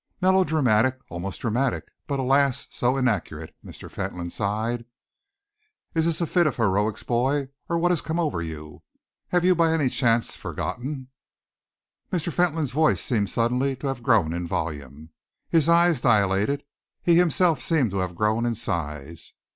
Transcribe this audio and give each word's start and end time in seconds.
"Melodramatic, 0.19 0.97
almost 1.09 1.41
dramatic, 1.41 1.89
but, 2.07 2.19
alas! 2.19 2.65
so 2.71 2.97
inaccurate," 2.97 3.55
Mr. 3.63 3.87
Fentolin 3.87 4.31
sighed. 4.31 4.83
"Is 5.93 6.05
this 6.05 6.19
a 6.21 6.25
fit 6.25 6.47
of 6.47 6.57
the 6.57 6.63
heroics, 6.63 7.03
boy, 7.03 7.49
or 7.69 7.77
what 7.77 7.91
has 7.91 8.01
come 8.01 8.19
over 8.19 8.41
you? 8.41 8.81
Have 9.27 9.45
you 9.45 9.53
by 9.53 9.71
any 9.71 9.89
chance 9.89 10.35
forgotten?" 10.35 11.09
Mr. 12.11 12.33
Fentolin's 12.33 12.71
voice 12.71 12.99
seemed 13.03 13.29
suddenly 13.29 13.75
to 13.75 13.85
have 13.85 14.01
grown 14.01 14.33
in 14.33 14.47
volume. 14.47 15.11
His 15.51 15.69
eyes 15.69 16.01
dilated, 16.01 16.63
he 17.03 17.15
himself 17.17 17.61
seemed 17.61 17.91
to 17.91 17.97
have 17.99 18.15
grown 18.15 18.47
in 18.47 18.55
size. 18.55 19.33